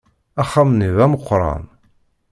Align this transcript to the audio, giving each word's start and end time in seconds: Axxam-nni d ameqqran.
Axxam-nni 0.41 0.89
d 0.95 0.97
ameqqran. 1.05 1.63